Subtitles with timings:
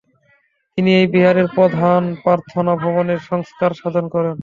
[0.73, 4.35] তিনি এই বিহারের প্রধান প্রার্থনা ভবনের সংস্কার সাধন করেন।